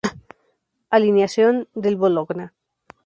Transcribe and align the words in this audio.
Alineación 0.89 1.67
del 1.75 1.95
Bologna 1.99 2.55